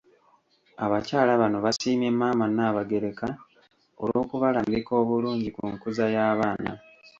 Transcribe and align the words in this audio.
Abakyala 0.85 1.31
bano 1.41 1.57
basiimye 1.65 2.09
Maama 2.19 2.45
Nnaabagereka 2.49 3.27
olw’okubalambika 4.01 4.91
obulungi 5.01 5.49
ku 5.55 5.63
nkuza 5.73 6.05
y’abaana. 6.15 6.71